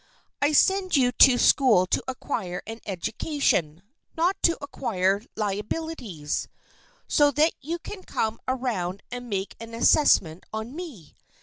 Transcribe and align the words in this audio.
I 0.41 0.51
send 0.53 0.95
you 0.97 1.11
to 1.11 1.37
school 1.37 1.85
to 1.85 2.03
acquire 2.07 2.63
an 2.65 2.79
education, 2.87 3.83
not 4.17 4.35
to 4.41 4.57
acquire 4.59 5.21
liabilities, 5.35 6.47
so 7.07 7.29
that 7.29 7.53
you 7.61 7.77
can 7.77 8.01
come 8.01 8.39
around 8.47 9.03
and 9.11 9.29
make 9.29 9.55
an 9.59 9.75
assessment 9.75 10.43
on 10.51 10.75
me. 10.75 11.13